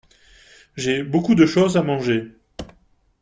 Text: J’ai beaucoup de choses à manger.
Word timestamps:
J’ai 0.75 1.03
beaucoup 1.03 1.35
de 1.35 1.45
choses 1.45 1.77
à 1.77 1.83
manger. 1.83 2.31